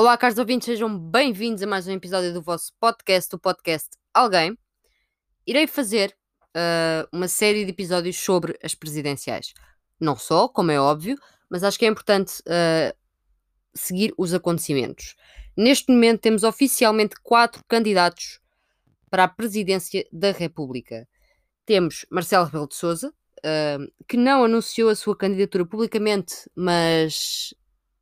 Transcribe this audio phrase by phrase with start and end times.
[0.00, 4.56] Olá, caros ouvintes, sejam bem-vindos a mais um episódio do vosso podcast, o podcast Alguém.
[5.44, 6.16] Irei fazer
[6.56, 9.52] uh, uma série de episódios sobre as presidenciais.
[9.98, 11.18] Não só, como é óbvio,
[11.50, 12.96] mas acho que é importante uh,
[13.74, 15.16] seguir os acontecimentos.
[15.56, 18.38] Neste momento temos oficialmente quatro candidatos
[19.10, 21.08] para a presidência da República.
[21.66, 27.52] Temos Marcelo Rebelo de Sousa, uh, que não anunciou a sua candidatura publicamente, mas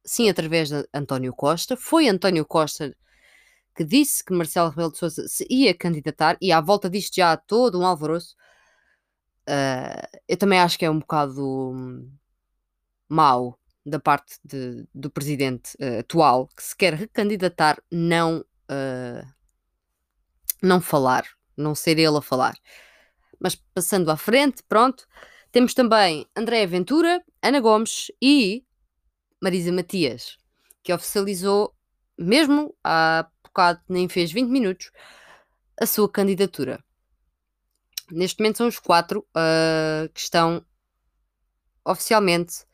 [0.07, 1.77] sim através de António Costa.
[1.77, 2.97] Foi António Costa
[3.75, 7.33] que disse que Marcelo Rebelo de Sousa se ia candidatar e à volta disto já
[7.33, 8.35] há todo um alvoroço.
[9.49, 11.85] Uh, eu também acho que é um bocado
[13.09, 19.37] mau da parte de, do presidente uh, atual que se quer recandidatar não uh,
[20.63, 21.25] não falar,
[21.57, 22.57] não ser ele a falar.
[23.39, 25.07] Mas passando à frente, pronto,
[25.53, 28.66] temos também André Ventura, Ana Gomes e
[29.47, 30.37] Marisa Matias,
[30.83, 31.73] que oficializou,
[32.19, 34.91] mesmo há bocado, nem fez 20 minutos,
[35.81, 36.83] a sua candidatura.
[38.11, 40.67] Neste momento são os quatro uh, que estão
[41.85, 42.65] oficialmente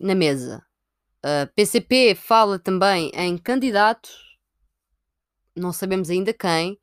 [0.00, 0.64] na mesa.
[1.24, 4.10] Uh, PCP fala também em candidato,
[5.56, 6.78] não sabemos ainda quem.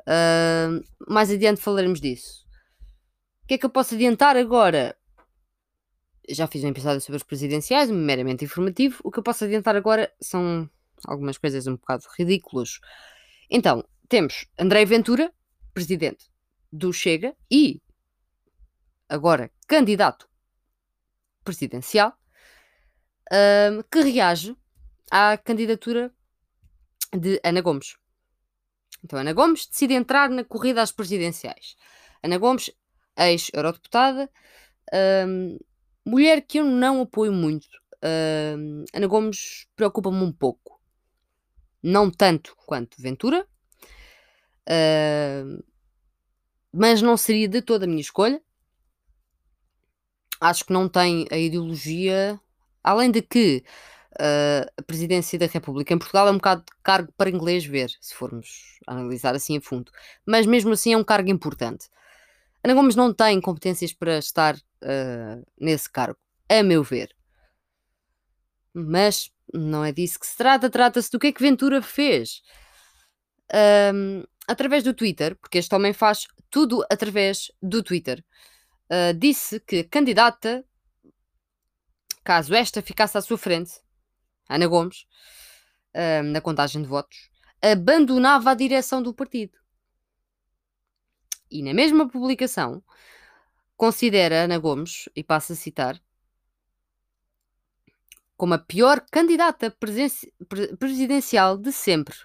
[0.00, 2.44] Uh, mais adiante falaremos disso.
[3.44, 4.97] O que é que eu posso adiantar agora?
[6.28, 9.00] Já fiz um episódio sobre os presidenciais, meramente informativo.
[9.04, 10.68] O que eu posso adiantar agora são
[11.06, 12.80] algumas coisas um bocado ridículas.
[13.50, 15.32] Então, temos André Ventura,
[15.72, 16.26] presidente
[16.72, 17.80] do Chega e
[19.08, 20.28] agora candidato
[21.42, 22.12] presidencial,
[23.32, 24.56] um, que reage
[25.10, 26.12] à candidatura
[27.12, 27.96] de Ana Gomes.
[29.02, 31.76] Então, Ana Gomes decide entrar na corrida às presidenciais.
[32.22, 32.70] Ana Gomes,
[33.16, 34.30] ex-eurodeputada,
[35.26, 35.58] um,
[36.08, 37.66] Mulher que eu não apoio muito.
[37.96, 40.80] Uh, Ana Gomes preocupa-me um pouco.
[41.82, 43.46] Não tanto quanto Ventura.
[44.66, 45.62] Uh,
[46.72, 48.40] mas não seria de toda a minha escolha.
[50.40, 52.40] Acho que não tem a ideologia.
[52.82, 53.62] Além de que
[54.14, 57.90] uh, a presidência da República em Portugal é um bocado de cargo para inglês ver,
[58.00, 59.92] se formos analisar assim a fundo.
[60.24, 61.90] Mas mesmo assim é um cargo importante.
[62.64, 66.18] Ana Gomes não tem competências para estar uh, nesse cargo,
[66.48, 67.14] a meu ver.
[68.72, 72.42] Mas não é disso que se trata, trata-se do que é que Ventura fez.
[73.94, 78.24] Um, através do Twitter, porque este homem faz tudo através do Twitter,
[78.90, 80.64] uh, disse que candidata,
[82.24, 83.72] caso esta ficasse à sua frente,
[84.48, 85.06] Ana Gomes,
[85.94, 89.58] uh, na contagem de votos, abandonava a direção do partido.
[91.50, 92.82] E na mesma publicação,
[93.78, 95.98] considera Ana Gomes, e passo a citar,
[98.36, 99.74] como a pior candidata
[100.78, 102.16] presidencial de sempre.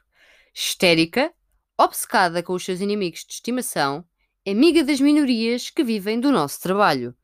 [0.54, 1.34] Histérica,
[1.78, 4.04] obcecada com os seus inimigos de estimação,
[4.46, 7.16] amiga das minorias que vivem do nosso trabalho.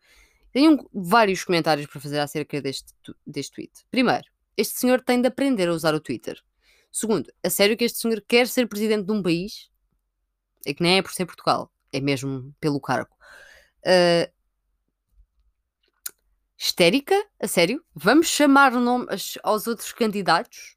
[0.52, 2.94] Tenho vários comentários para fazer acerca deste,
[3.28, 3.86] deste tweet.
[3.92, 4.26] Primeiro,
[4.56, 6.40] este senhor tem de aprender a usar o Twitter.
[6.92, 9.70] Segundo, a sério que este senhor quer ser presidente de um país?
[10.66, 13.16] É que nem é por ser Portugal é mesmo pelo cargo.
[13.86, 14.32] Uh,
[16.58, 17.16] histérica?
[17.40, 17.84] A sério?
[17.96, 20.76] Vamos chamar nomes aos outros candidatos?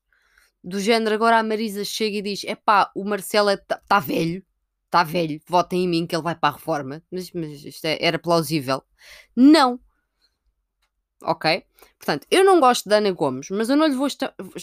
[0.62, 3.98] Do género, agora a Marisa chega e diz: é pá, o Marcelo está é, tá
[3.98, 4.44] velho,
[4.84, 7.02] está velho, votem em mim que ele vai para a reforma.
[7.10, 8.82] Mas, mas isto é, era plausível.
[9.34, 9.80] Não.
[11.24, 11.64] Ok?
[11.98, 14.08] Portanto, eu não gosto da Ana Gomes, mas eu não lhe vou,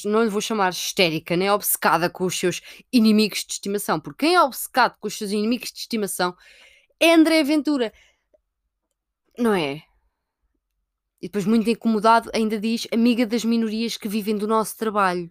[0.05, 2.61] não lhe vou chamar histérica nem obcecada com os seus
[2.91, 6.35] inimigos de estimação, porque quem é obcecado com os seus inimigos de estimação
[6.99, 7.93] é André Ventura,
[9.39, 9.81] não é?
[11.21, 15.29] E depois, muito incomodado, ainda diz amiga das minorias que vivem do nosso trabalho.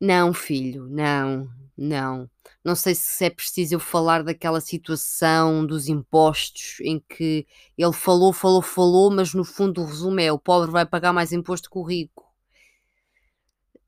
[0.00, 2.30] Não, filho, não, não.
[2.64, 8.32] Não sei se é preciso eu falar daquela situação dos impostos em que ele falou,
[8.32, 11.78] falou, falou, mas no fundo o resumo é o pobre vai pagar mais imposto que
[11.78, 12.24] o rico.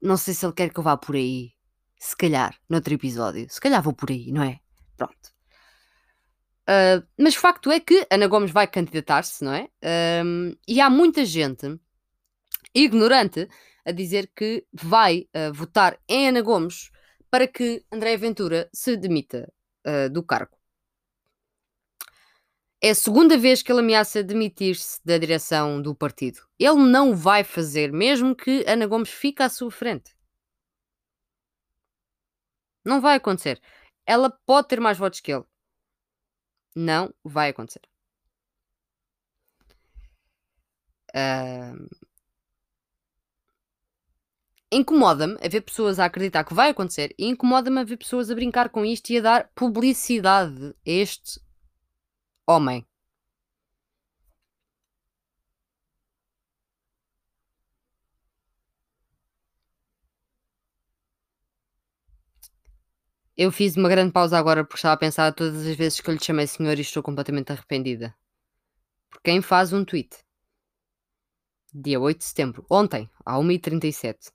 [0.03, 1.53] Não sei se ele quer que eu vá por aí.
[1.99, 3.47] Se calhar, noutro episódio.
[3.51, 4.59] Se calhar vou por aí, não é?
[4.97, 5.40] Pronto.
[6.71, 9.69] Uh, mas o facto é que Ana Gomes vai candidatar-se, não é?
[10.69, 11.81] E há muita gente
[12.73, 13.49] ignorante
[13.85, 16.93] a dizer que vai uh, votar em Ana Gomes
[17.29, 19.53] para que André Ventura se demita
[19.85, 20.57] uh, do cargo.
[22.81, 26.41] É a segunda vez que ele ameaça demitir-se da direção do partido.
[26.59, 30.17] Ele não vai fazer, mesmo que Ana Gomes fique à sua frente.
[32.85, 33.61] Não vai acontecer.
[34.07, 35.45] Ela pode ter mais votos que ele.
[36.75, 37.83] Não vai acontecer.
[41.15, 41.89] Uh,
[44.71, 48.35] incomoda-me a ver pessoas a acreditar que vai acontecer e incomoda-me a ver pessoas a
[48.35, 51.41] brincar com isto e a dar publicidade a este
[52.47, 52.87] homem.
[63.43, 66.13] Eu fiz uma grande pausa agora porque estava a pensar todas as vezes que eu
[66.13, 68.15] lhe chamei senhor e estou completamente arrependida.
[69.09, 70.15] Por quem faz um tweet?
[71.73, 74.31] Dia 8 de setembro, ontem, à 1h37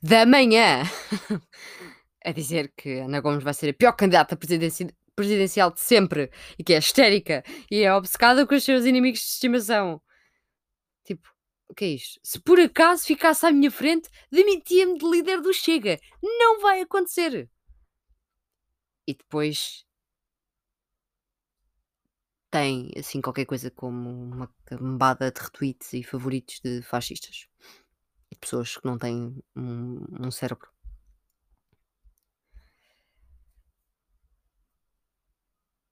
[0.00, 0.84] da manhã,
[2.24, 6.62] a dizer que Ana Gomes vai ser a pior candidata presidenci presidencial de sempre e
[6.62, 10.00] que é histérica e é obcecada com os seus inimigos de estimação.
[11.02, 11.28] Tipo,
[11.68, 12.20] o que é isto?
[12.22, 15.98] Se por acaso ficasse à minha frente, demitia-me de líder do Chega.
[16.22, 17.50] Não vai acontecer.
[19.06, 19.86] E depois
[22.50, 27.48] tem assim qualquer coisa como uma cambada de retweets e favoritos de fascistas
[28.30, 30.68] e pessoas que não têm um, um cérebro.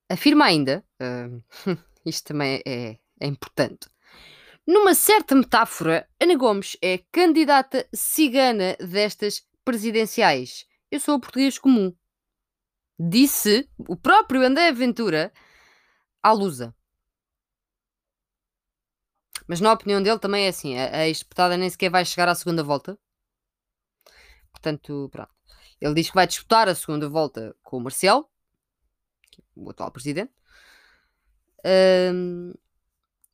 [0.08, 1.42] Afirma ainda, uh,
[2.06, 3.88] isto também é, é importante,
[4.64, 10.66] numa certa metáfora, Ana Gomes é candidata cigana destas presidenciais.
[10.88, 11.92] Eu sou português comum
[12.98, 15.32] disse o próprio André Ventura
[16.22, 16.74] à Lusa.
[19.46, 22.34] Mas na opinião dele também é assim, a, a ex-deputada nem sequer vai chegar à
[22.34, 22.98] segunda volta.
[24.52, 25.32] Portanto, pronto.
[25.80, 28.28] Ele diz que vai disputar a segunda volta com o Marcelo,
[29.56, 30.32] o atual presidente,
[32.14, 32.52] um,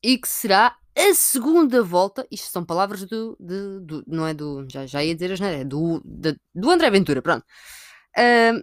[0.02, 4.86] e que será a segunda volta, isto são palavras do, do não é do, já,
[4.86, 7.44] já ia dizer as é do, de, do André Ventura, pronto.
[8.18, 8.62] Um,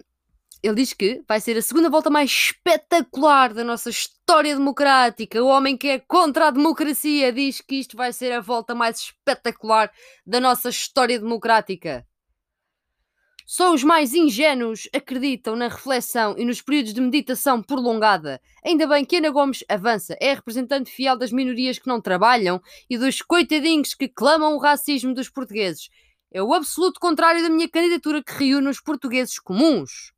[0.66, 5.44] ele diz que vai ser a segunda volta mais espetacular da nossa história democrática.
[5.44, 8.98] O homem que é contra a democracia diz que isto vai ser a volta mais
[9.00, 9.92] espetacular
[10.26, 12.06] da nossa história democrática.
[13.46, 18.42] Só os mais ingênuos acreditam na reflexão e nos períodos de meditação prolongada.
[18.66, 22.60] Ainda bem que Ana Gomes avança, é representante fiel das minorias que não trabalham
[22.90, 25.90] e dos coitadinhos que clamam o racismo dos portugueses.
[26.32, 30.15] É o absoluto contrário da minha candidatura que reúne os portugueses comuns.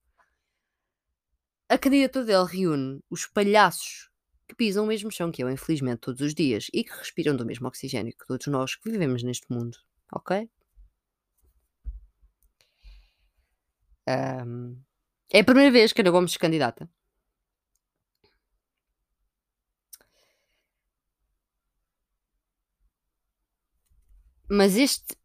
[1.69, 4.09] A candidatura dele reúne os palhaços
[4.47, 7.45] que pisam o mesmo chão que eu, infelizmente, todos os dias e que respiram do
[7.45, 9.77] mesmo oxigênio que todos nós que vivemos neste mundo,
[10.11, 10.49] ok?
[14.07, 14.81] Um,
[15.29, 16.89] é a primeira vez que Ana Gomes se candidata.
[24.49, 25.17] Mas este,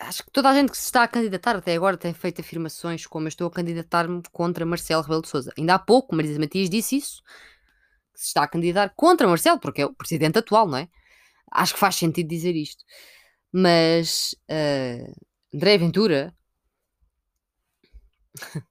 [0.00, 3.06] acho que toda a gente que se está a candidatar até agora tem feito afirmações
[3.06, 5.52] como eu estou a candidatar-me contra Marcelo Rebelo de Sousa.
[5.58, 7.22] Ainda há pouco Marisa Matias disse isso,
[8.12, 10.88] que se está a candidatar contra Marcelo, porque é o presidente atual, não é?
[11.52, 12.84] Acho que faz sentido dizer isto.
[13.52, 15.12] Mas uh,
[15.54, 16.34] André Ventura,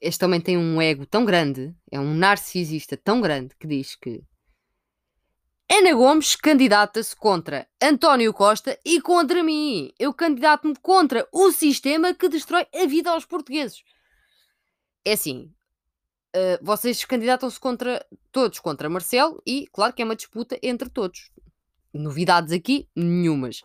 [0.00, 4.22] este homem tem um ego tão grande, é um narcisista tão grande que diz que
[5.74, 9.90] Ana Gomes candidata-se contra António Costa e contra mim.
[9.98, 13.82] Eu candidato-me contra o sistema que destrói a vida aos portugueses.
[15.02, 15.50] É assim,
[16.36, 21.30] uh, vocês candidatam-se contra todos, contra Marcelo, e claro que é uma disputa entre todos.
[21.90, 22.86] Novidades aqui?
[22.94, 23.60] Nenhumas.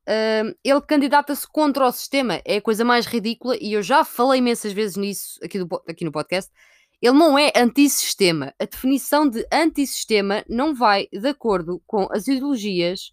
[0.00, 4.40] Uh, ele candidata-se contra o sistema, é a coisa mais ridícula, e eu já falei
[4.40, 6.50] imensas vezes nisso aqui, do, aqui no podcast.
[7.02, 8.54] Ele não é antissistema.
[8.60, 13.10] A definição de antissistema não vai de acordo com as ideologias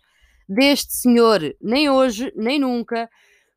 [0.48, 3.10] deste senhor, nem hoje, nem nunca.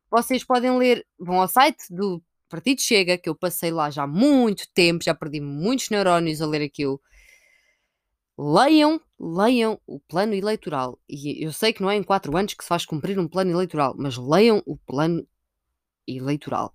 [0.09, 4.07] Vocês podem ler, vão ao site do Partido Chega, que eu passei lá já há
[4.07, 6.99] muito tempo, já perdi muitos neurónios a ler aquilo.
[8.35, 10.99] Leiam, leiam o plano eleitoral.
[11.07, 13.51] E eu sei que não é em quatro anos que se faz cumprir um plano
[13.51, 15.27] eleitoral, mas leiam o plano
[16.07, 16.73] eleitoral.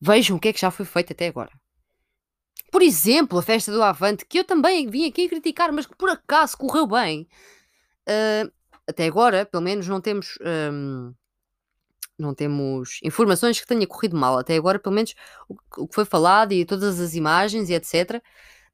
[0.00, 1.50] Vejam o que é que já foi feito até agora.
[2.70, 6.08] Por exemplo, a festa do Avante, que eu também vim aqui criticar, mas que por
[6.08, 7.28] acaso correu bem.
[8.08, 8.50] Uh,
[8.86, 10.38] até agora, pelo menos, não temos.
[10.40, 11.12] Um,
[12.18, 14.38] não temos informações que tenha corrido mal.
[14.38, 15.14] Até agora, pelo menos,
[15.48, 18.22] o, que foi falado e todas as imagens e etc.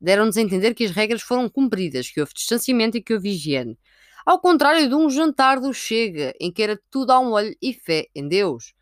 [0.01, 3.79] deram-nos a entender que as regras foram cumpridas, que houve distanciamento e que houve higiene.
[4.27, 7.73] Ao contrário de um jantar do Chega, em que era tudo a um olho e
[7.73, 8.75] fé em Deus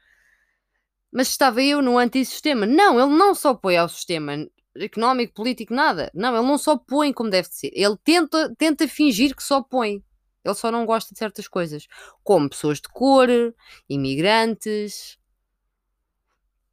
[1.14, 2.66] mas estava eu no antissistema.
[2.66, 4.32] Não, ele não só apoia ao sistema
[4.74, 6.10] económico, político, nada.
[6.12, 7.70] Não, ele não só põe como deve ser.
[7.72, 10.02] Ele tenta, tenta fingir que só põe.
[10.44, 11.86] Ele só não gosta de certas coisas,
[12.24, 13.28] como pessoas de cor,
[13.88, 15.16] imigrantes,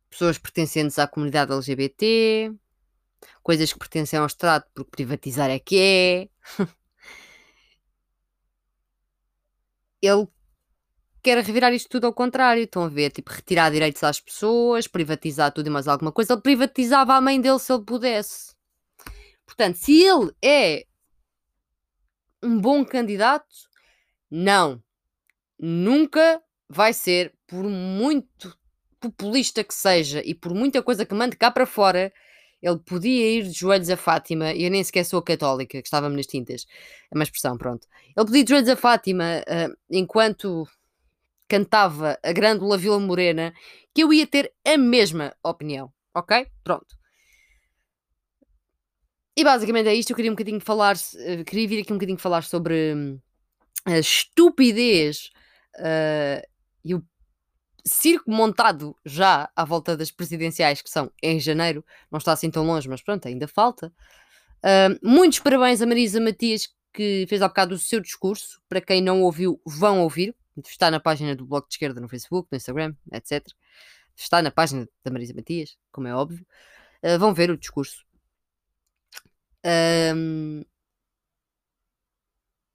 [0.09, 2.51] pessoas pertencentes à comunidade LGBT,
[3.43, 6.29] coisas que pertencem ao Estado porque privatizar é que é.
[10.01, 10.27] Ele
[11.21, 12.63] quer revirar isto tudo ao contrário.
[12.63, 16.33] Estão a ver, tipo, retirar direitos às pessoas, privatizar tudo e mais alguma coisa.
[16.33, 18.53] Ele privatizava a mãe dele se ele pudesse.
[19.45, 20.85] Portanto, se ele é
[22.43, 23.55] um bom candidato,
[24.29, 24.81] não.
[25.59, 28.57] Nunca vai ser, por muito
[28.99, 32.13] populista que seja e por muita coisa que mande cá para fora,
[32.61, 36.15] ele podia ir de joelhos a Fátima, e eu nem sequer sou católica, que estava-me
[36.15, 36.65] nas tintas,
[37.11, 37.87] é uma expressão, pronto.
[38.15, 40.67] Ele podia ir de joelhos a Fátima uh, enquanto
[41.51, 43.53] cantava a Grândola Vila Morena,
[43.93, 46.47] que eu ia ter a mesma opinião, ok?
[46.63, 46.95] Pronto.
[49.35, 50.11] E basicamente é isto.
[50.11, 53.19] Eu queria um bocadinho falar, uh, queria vir aqui um bocadinho falar sobre hum,
[53.83, 55.29] a estupidez
[55.75, 56.41] uh,
[56.85, 57.03] e o
[57.85, 62.65] circo montado já à volta das presidenciais, que são em janeiro, não está assim tão
[62.65, 63.91] longe, mas pronto, ainda falta.
[64.63, 68.61] Uh, muitos parabéns a Marisa Matias, que fez há bocado o seu discurso.
[68.69, 70.33] Para quem não ouviu, vão ouvir.
[70.57, 73.47] Está na página do Bloco de Esquerda no Facebook, no Instagram, etc.
[74.15, 76.45] Está na página da Marisa Matias, como é óbvio.
[77.03, 78.05] Uh, vão ver o discurso.
[79.65, 80.63] Um,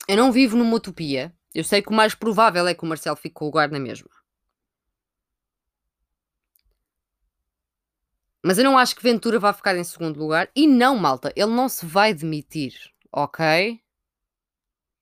[0.08, 1.34] eu não vivo numa utopia.
[1.54, 3.78] Eu sei que o mais provável é que o Marcelo fique com o lugar na
[3.78, 4.10] mesma.
[8.42, 10.48] Mas eu não acho que Ventura vá ficar em segundo lugar.
[10.54, 12.74] E não, malta, ele não se vai demitir,
[13.10, 13.82] ok?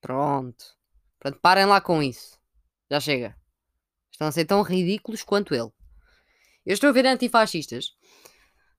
[0.01, 0.75] Pronto.
[1.19, 2.34] Pronto, parem lá com isso.
[2.89, 3.35] Já chega.
[4.11, 5.71] Estão a ser tão ridículos quanto ele.
[6.65, 7.91] Eu estou a ver antifascistas,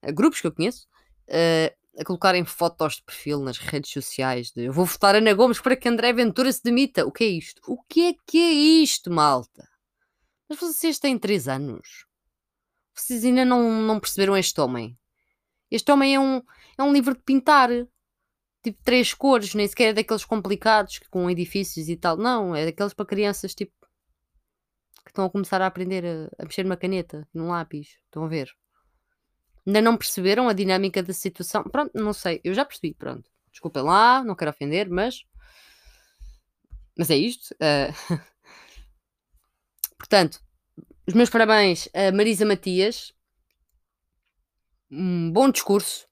[0.03, 0.87] eh, grupos que eu conheço,
[1.29, 5.61] uh, a colocarem fotos de perfil nas redes sociais de eu vou votar Ana Gomes
[5.61, 7.07] para que André Ventura se demita.
[7.07, 7.61] O que é isto?
[7.67, 8.51] O que é que é
[8.83, 9.69] isto, malta?
[10.49, 12.07] Mas vocês têm 3 anos.
[12.95, 14.99] Vocês ainda não, não perceberam este homem.
[15.71, 16.43] Este homem é um,
[16.79, 17.71] é um livro de pintar.
[18.63, 22.17] Tipo, três cores, nem sequer é daqueles complicados com edifícios e tal.
[22.17, 23.73] Não, é daqueles para crianças tipo
[25.07, 27.97] que estão a começar a aprender a, a mexer numa caneta, num lápis.
[28.07, 28.51] Estão a ver?
[29.65, 31.63] Ainda não perceberam a dinâmica da situação?
[31.63, 32.41] Pronto, não sei.
[32.43, 33.31] Eu já percebi, pronto.
[33.53, 35.25] Desculpem lá, não quero ofender, mas.
[36.99, 37.55] Mas é isto.
[37.55, 38.19] Uh...
[39.97, 40.41] Portanto,
[41.07, 43.13] os meus parabéns a Marisa Matias.
[44.91, 46.09] Um bom discurso.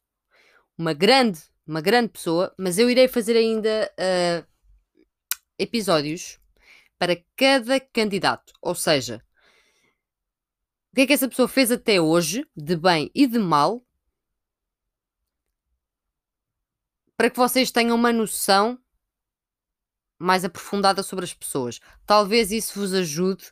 [0.79, 2.55] Uma grande, uma grande pessoa.
[2.57, 4.47] Mas eu irei fazer ainda uh,
[5.59, 6.39] episódios
[6.99, 8.53] para cada candidato.
[8.61, 9.25] Ou seja,
[10.93, 13.85] o que é que essa pessoa fez até hoje, de bem e de mal,
[17.17, 18.79] para que vocês tenham uma noção
[20.19, 21.81] mais aprofundada sobre as pessoas.
[22.07, 23.45] Talvez isso vos ajude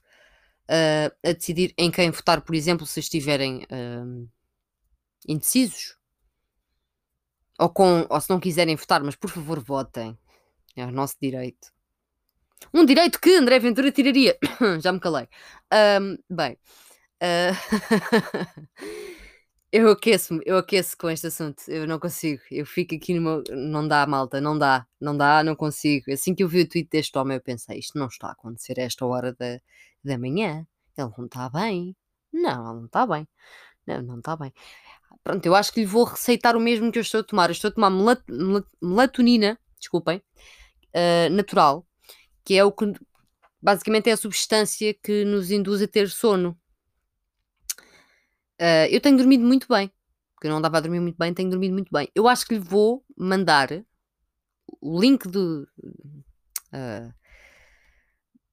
[0.68, 4.28] uh, a decidir em quem votar, por exemplo, se estiverem uh,
[5.26, 5.96] indecisos.
[7.58, 10.18] Ou, com, ou se não quiserem votar, mas por favor votem.
[10.74, 11.72] É o nosso direito.
[12.72, 14.36] Um direito que André Ventura tiraria.
[14.80, 15.28] Já me calei.
[16.00, 16.58] Um, bem.
[17.22, 17.54] Uh...
[19.72, 21.62] eu aqueço-me, eu aqueço com este assunto.
[21.68, 22.42] Eu não consigo.
[22.50, 23.44] Eu fico aqui no meu.
[23.50, 24.40] Não dá, malta.
[24.40, 24.86] Não dá.
[25.00, 26.12] Não dá, não consigo.
[26.12, 28.78] Assim que eu vi o tweet deste homem, eu pensei: isto não está a acontecer
[28.78, 29.60] a esta hora da,
[30.04, 30.66] da manhã.
[30.96, 31.96] Ele não está bem.
[32.32, 33.28] Não, ele não está bem.
[33.86, 34.52] Não, não está bem.
[35.22, 37.50] Pronto, eu acho que lhe vou receitar o mesmo que eu estou a tomar.
[37.50, 38.22] Eu estou a tomar melat
[38.80, 40.22] melatonina, desculpem,
[40.94, 41.86] uh, natural,
[42.44, 42.92] que é o que
[43.60, 46.58] basicamente é a substância que nos induz a ter sono.
[48.60, 49.90] Uh, eu tenho dormido muito bem,
[50.34, 52.08] porque não dava a dormir muito bem, tenho dormido muito bem.
[52.14, 53.84] Eu acho que lhe vou mandar
[54.80, 55.68] o link do,
[56.72, 57.14] uh,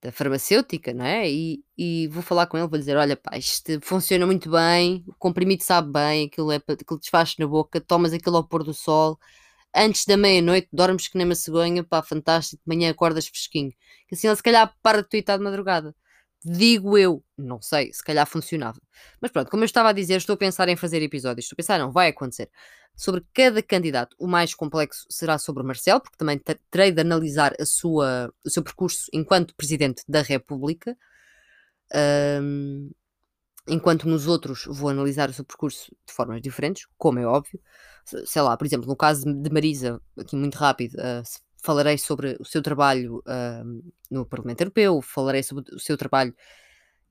[0.02, 1.30] da farmacêutica, não é?
[1.30, 5.14] E, e vou falar com ele, vou dizer: olha, pá, isto funciona muito bem, o
[5.16, 9.20] comprimido sabe bem, aquilo, é, aquilo desfaz na boca, tomas aquilo ao pôr do sol,
[9.76, 13.72] antes da meia-noite, dormes que nem uma cegonha, pá, fantástico, de manhã acordas fresquinho.
[14.08, 15.96] Que assim ele se calhar para de tuitar de madrugada.
[16.44, 18.80] Digo eu, não sei, se calhar funcionava.
[19.22, 21.46] Mas pronto, como eu estava a dizer, estou a pensar em fazer episódios.
[21.46, 22.50] Estou a pensar, não, vai acontecer.
[22.96, 26.40] Sobre cada candidato, o mais complexo será sobre Marcelo, porque também
[26.72, 30.98] terei de analisar a sua, o seu percurso enquanto Presidente da República.
[32.42, 32.92] Um,
[33.70, 37.60] enquanto nos outros vou analisar o seu percurso de formas diferentes, como é óbvio.
[38.26, 41.24] Sei lá, por exemplo, no caso de Marisa, aqui muito rápido, uh,
[41.64, 46.34] falarei sobre o seu trabalho uh, no Parlamento Europeu, falarei sobre o seu trabalho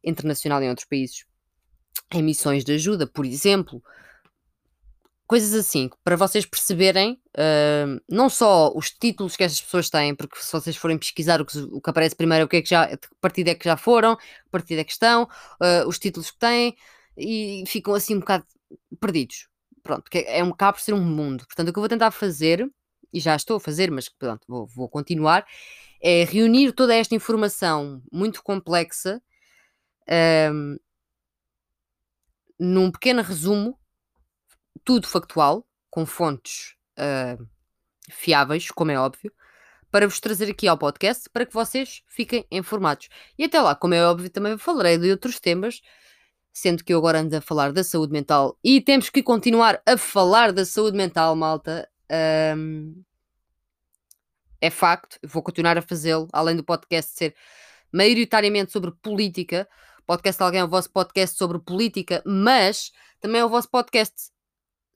[0.02, 1.24] internacional em outros países,
[2.12, 3.82] em missões de ajuda, por exemplo.
[5.28, 10.38] Coisas assim, para vocês perceberem uh, não só os títulos que estas pessoas têm, porque
[10.40, 12.88] se vocês forem pesquisar o que, o que aparece primeiro, o que é que já,
[13.20, 16.74] partido é que já foram, que partido é que estão, uh, os títulos que têm,
[17.16, 18.46] e ficam assim um bocado
[18.98, 19.48] perdidos.
[19.82, 21.46] Pronto, que é, é um cá por ser um mundo.
[21.46, 22.68] Portanto, o que eu vou tentar fazer
[23.12, 25.46] e já estou a fazer, mas pronto, vou, vou continuar,
[26.02, 29.20] é reunir toda esta informação muito complexa
[30.52, 30.76] um,
[32.58, 33.78] num pequeno resumo,
[34.84, 37.46] tudo factual, com fontes uh,
[38.10, 39.32] fiáveis, como é óbvio,
[39.90, 43.08] para vos trazer aqui ao podcast para que vocês fiquem informados.
[43.38, 45.80] E até lá, como é óbvio, também falarei de outros temas,
[46.52, 49.96] sendo que eu agora ando a falar da saúde mental e temos que continuar a
[49.96, 51.88] falar da saúde mental, malta.
[52.56, 53.02] Um,
[54.60, 57.34] é facto, vou continuar a fazê-lo, além do podcast ser
[57.92, 59.68] maioritariamente sobre política.
[60.06, 64.30] Podcast Alguém é o vosso podcast sobre política, mas também é o vosso podcast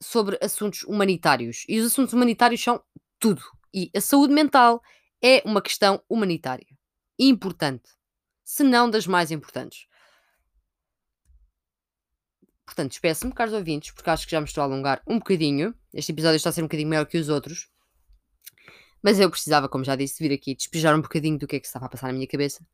[0.03, 1.65] sobre assuntos humanitários.
[1.67, 2.83] E os assuntos humanitários são
[3.19, 3.41] tudo.
[3.73, 4.81] E a saúde mental
[5.21, 6.67] é uma questão humanitária.
[7.17, 7.89] Importante.
[8.43, 9.87] Se não das mais importantes.
[12.65, 15.73] Portanto, despeço-me, caros ouvintes, porque acho que já me estou a alongar um bocadinho.
[15.93, 17.69] Este episódio está a ser um bocadinho maior que os outros.
[19.01, 21.67] Mas eu precisava, como já disse, vir aqui despejar um bocadinho do que é que
[21.67, 22.65] estava a passar na minha cabeça.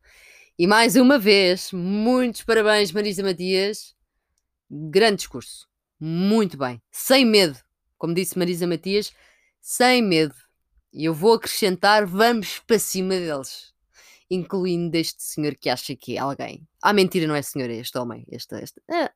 [0.58, 3.94] E mais uma vez, muitos parabéns, Marisa Matias.
[4.70, 5.69] Grande discurso.
[6.00, 6.80] Muito bem.
[6.90, 7.58] Sem medo.
[7.98, 9.12] Como disse Marisa Matias,
[9.60, 10.34] sem medo.
[10.92, 13.74] E eu vou acrescentar, vamos para cima deles.
[14.30, 16.66] Incluindo este senhor que acha que é alguém.
[16.82, 18.24] Ah, mentira, não é senhor, é este homem.
[18.30, 18.80] Este, este.
[18.90, 19.12] Ah.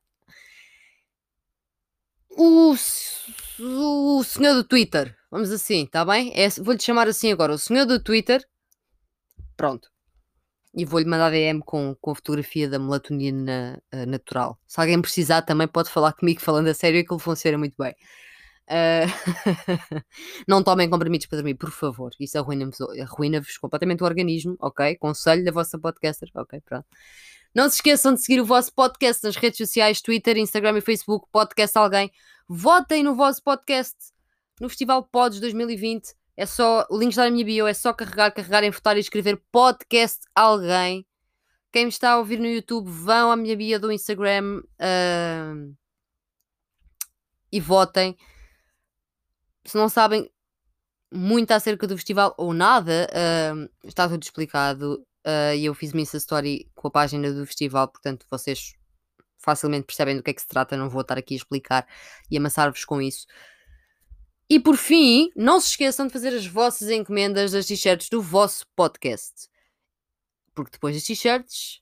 [2.37, 2.75] O,
[3.59, 5.17] o senhor do Twitter.
[5.31, 6.31] Vamos assim, tá bem?
[6.35, 7.53] É, Vou-lhe chamar assim agora.
[7.53, 8.45] O senhor do Twitter.
[9.57, 9.89] Pronto.
[10.75, 14.59] E vou-lhe mandar DM com, com a fotografia da melatonina uh, natural.
[14.67, 17.95] Se alguém precisar, também pode falar comigo falando a sério, aquilo funciona muito bem.
[18.67, 19.07] Uh...
[20.47, 22.11] não tomem comprimidos para dormir, por favor.
[22.19, 24.95] Isso arruina-vos arruina completamente o organismo, ok?
[24.97, 26.59] Conselho da vossa podcaster, ok?
[26.61, 26.85] Pronto.
[27.53, 31.25] Não se esqueçam de seguir o vosso podcast nas redes sociais, Twitter, Instagram e Facebook,
[31.31, 32.11] Podcast Alguém.
[32.49, 33.95] Votem no vosso podcast
[34.59, 36.13] no Festival Pods 2020.
[36.37, 38.99] É só, o link está na minha bio, é só carregar, carregar em votar e
[38.99, 41.05] escrever podcast alguém.
[41.71, 45.75] Quem me está a ouvir no YouTube, vão à minha bio do Instagram uh,
[47.51, 48.17] e votem.
[49.65, 50.29] Se não sabem
[51.11, 55.05] muito acerca do festival ou nada, uh, está tudo explicado.
[55.25, 58.75] Uh, e eu fiz uma Insta Story com a página do festival, portanto vocês
[59.39, 60.77] facilmente percebem do que é que se trata.
[60.77, 61.87] Não vou estar aqui a explicar
[62.29, 63.25] e amassar-vos com isso.
[64.49, 68.65] E por fim, não se esqueçam de fazer as vossas encomendas das t-shirts do vosso
[68.75, 69.49] podcast.
[70.53, 71.81] Porque depois das t-shirts,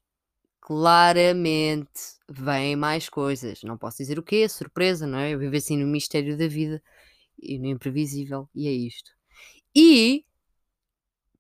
[0.62, 1.92] claramente
[2.30, 3.62] vêm mais coisas.
[3.64, 5.34] Não posso dizer o quê, surpresa, não é?
[5.34, 6.82] Eu vivo assim no mistério da vida
[7.38, 9.12] e no imprevisível, e é isto.
[9.76, 10.26] E,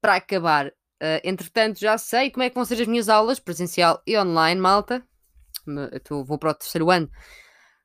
[0.02, 4.02] para acabar, uh, entretanto, já sei como é que vão ser as minhas aulas, presencial
[4.06, 5.08] e online, malta.
[6.10, 7.10] Eu vou para o terceiro ano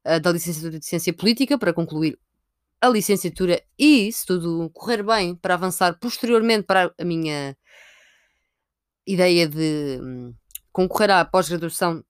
[0.05, 2.19] uh, da licenciatura de Ciência Política para concluir
[2.81, 7.57] a licenciatura e, se tudo correr bem, para avançar posteriormente para a minha
[9.07, 10.35] ideia de hum,
[10.73, 12.05] concorrer à pós-graduação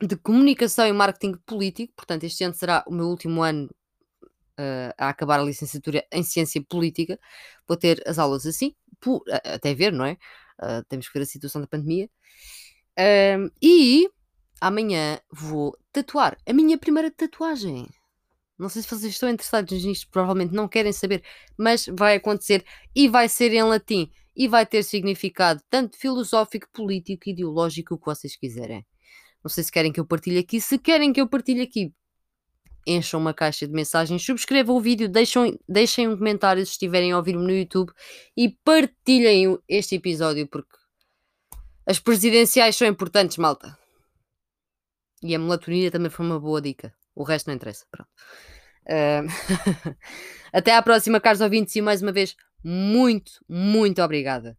[0.00, 1.92] de comunicação e marketing político.
[1.96, 3.68] Portanto, este ano será o meu último ano
[4.58, 7.18] uh, a acabar a licenciatura em ciência política.
[7.66, 10.12] Vou ter as aulas assim, por, até ver, não é?
[10.60, 12.10] Uh, temos que ver a situação da pandemia.
[12.98, 14.08] Uh, e
[14.60, 17.86] amanhã vou tatuar a minha primeira tatuagem.
[18.58, 21.22] Não sei se vocês estão interessados nisto, provavelmente não querem saber,
[21.56, 27.28] mas vai acontecer e vai ser em latim e vai ter significado tanto filosófico, político,
[27.28, 28.84] ideológico, o que vocês quiserem.
[29.42, 30.60] Não sei se querem que eu partilhe aqui.
[30.60, 31.92] Se querem que eu partilhe aqui,
[32.86, 37.16] encham uma caixa de mensagens, subscrevam o vídeo, deixem, deixem um comentário se estiverem a
[37.16, 37.92] ouvir-me no YouTube
[38.36, 40.76] e partilhem este episódio porque
[41.86, 43.78] as presidenciais são importantes, malta.
[45.22, 46.94] E a melatonina também foi uma boa dica.
[47.18, 47.84] O resto não interessa.
[47.90, 48.08] Pronto.
[48.86, 49.96] Uh...
[50.52, 54.56] Até à próxima, caros ouvintes, e mais uma vez, muito, muito obrigada.